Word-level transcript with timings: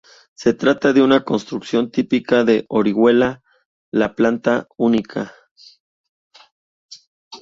Se 0.33 0.55
trata 0.55 0.93
de 0.93 1.03
una 1.03 1.23
construcción 1.23 1.91
típica 1.91 2.43
de 2.43 2.65
Orihuela, 2.69 3.43
de 3.91 4.09
planta 4.09 4.67
única. 4.75 5.31